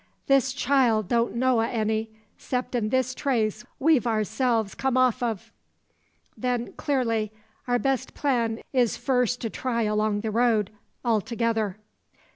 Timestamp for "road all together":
10.31-11.77